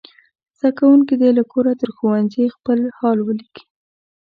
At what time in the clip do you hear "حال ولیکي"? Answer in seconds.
2.97-3.63